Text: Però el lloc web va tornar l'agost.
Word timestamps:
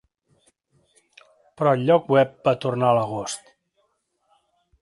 Però 1.59 1.75
el 1.77 1.85
lloc 1.89 2.09
web 2.15 2.33
va 2.49 2.57
tornar 2.65 2.91
l'agost. 3.01 3.55